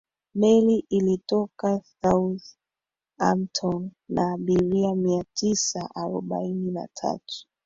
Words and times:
meli 0.35 0.85
ilitoka 0.89 1.81
southampton 2.01 3.91
na 4.09 4.31
abiria 4.33 4.95
mia 4.95 5.23
tisa 5.33 5.89
arobaini 5.95 6.71
na 6.71 6.87
tatu 6.93 7.47